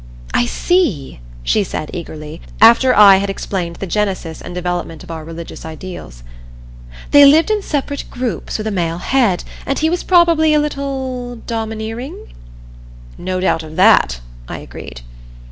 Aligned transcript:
"I 0.33 0.47
see," 0.47 1.19
she 1.43 1.63
said 1.63 1.91
eagerly, 1.93 2.41
after 2.59 2.95
I 2.95 3.17
had 3.17 3.29
explained 3.29 3.75
the 3.75 3.85
genesis 3.85 4.41
and 4.41 4.55
development 4.55 5.03
of 5.03 5.11
our 5.11 5.23
religious 5.23 5.63
ideals. 5.63 6.23
"They 7.11 7.23
lived 7.23 7.51
in 7.51 7.61
separate 7.61 8.05
groups, 8.09 8.57
with 8.57 8.65
a 8.65 8.71
male 8.71 8.97
head, 8.97 9.43
and 9.63 9.77
he 9.77 9.91
was 9.91 10.01
probably 10.01 10.55
a 10.55 10.59
little 10.59 11.35
domineering?" 11.45 12.33
"No 13.15 13.39
doubt 13.39 13.61
of 13.61 13.75
that," 13.75 14.21
I 14.47 14.57
agreed. 14.57 15.01